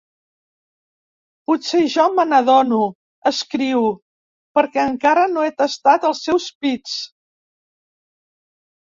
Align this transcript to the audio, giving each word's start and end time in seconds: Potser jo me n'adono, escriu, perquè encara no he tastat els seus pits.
Potser 1.49 1.81
jo 1.95 2.05
me 2.19 2.23
n'adono, 2.29 2.79
escriu, 3.31 3.83
perquè 4.59 4.85
encara 4.93 5.25
no 5.35 5.43
he 5.49 5.51
tastat 5.59 6.07
els 6.09 6.23
seus 6.29 6.47
pits. 6.65 6.95